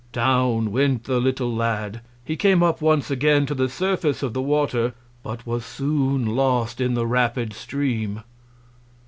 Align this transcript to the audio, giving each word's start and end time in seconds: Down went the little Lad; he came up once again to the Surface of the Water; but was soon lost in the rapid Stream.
Down 0.13 0.71
went 0.71 1.03
the 1.03 1.19
little 1.19 1.53
Lad; 1.55 2.01
he 2.25 2.35
came 2.35 2.63
up 2.63 2.81
once 2.81 3.11
again 3.11 3.45
to 3.45 3.53
the 3.53 3.69
Surface 3.69 4.23
of 4.23 4.33
the 4.33 4.41
Water; 4.41 4.95
but 5.21 5.45
was 5.45 5.63
soon 5.63 6.25
lost 6.35 6.81
in 6.81 6.95
the 6.95 7.05
rapid 7.05 7.53
Stream. 7.53 8.23